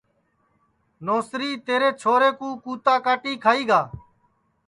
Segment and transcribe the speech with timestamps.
[1.05, 3.81] نوسری تیرے چھورے کُو کُوتا کاٹی کھائی گا